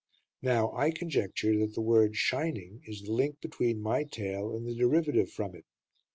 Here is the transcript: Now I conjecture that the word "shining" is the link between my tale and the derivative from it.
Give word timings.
Now 0.41 0.73
I 0.75 0.89
conjecture 0.89 1.59
that 1.59 1.75
the 1.75 1.81
word 1.81 2.15
"shining" 2.15 2.81
is 2.87 3.03
the 3.03 3.11
link 3.11 3.39
between 3.39 3.79
my 3.83 4.03
tale 4.03 4.51
and 4.55 4.65
the 4.67 4.73
derivative 4.73 5.29
from 5.29 5.53
it. 5.55 5.67